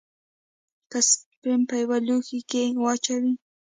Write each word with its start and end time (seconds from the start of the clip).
که 0.91 0.99
سپرم 1.11 1.61
په 1.69 1.75
يوه 1.81 1.97
لوښي 2.07 2.39
کښې 2.51 2.63
واچوې. 2.83 3.33